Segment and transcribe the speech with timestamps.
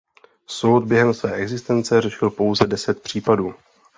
[0.47, 3.55] Soud během své existence řešil pouze deset případů.